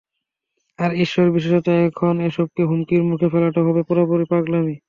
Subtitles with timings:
[0.79, 4.75] আর ঈশ্বর, বিশেষত এখন, এসবকে হুমকির মুখে ফেলাটা হবে পুরোপুরি পাগলামি।